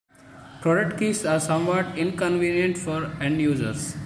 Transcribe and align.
Product 0.61 0.97
keys 0.97 1.27
are 1.27 1.39
somewhat 1.39 1.95
inconvenient 1.95 2.75
for 2.75 3.05
end 3.21 3.39
users. 3.39 3.95